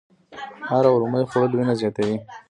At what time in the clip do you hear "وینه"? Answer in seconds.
1.53-1.73